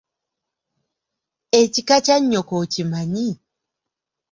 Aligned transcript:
Ekika 1.61 1.95
kya 2.05 2.17
nnyoko 2.21 2.53
okimanyi? 2.63 3.29